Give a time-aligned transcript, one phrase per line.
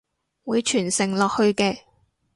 [0.45, 1.81] 會傳承落去嘅！